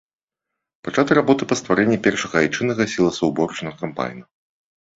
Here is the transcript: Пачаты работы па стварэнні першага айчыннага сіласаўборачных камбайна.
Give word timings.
Пачаты 0.87 1.17
работы 1.19 1.49
па 1.51 1.55
стварэнні 1.59 1.99
першага 2.09 2.35
айчыннага 2.43 2.83
сіласаўборачных 2.97 3.73
камбайна. 3.87 4.23